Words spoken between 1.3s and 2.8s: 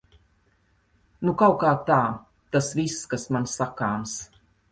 kautkā tā. Tas